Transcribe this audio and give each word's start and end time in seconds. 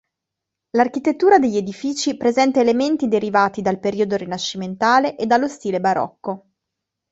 L'architettura 0.71 1.37
degli 1.37 1.57
edifici 1.57 2.17
presenta 2.17 2.59
elementi 2.59 3.07
derivati 3.07 3.61
dal 3.61 3.79
periodo 3.79 4.15
Rinascimentale 4.15 5.15
e 5.15 5.27
dallo 5.27 5.47
stile 5.47 5.79
barocco. 5.79 6.45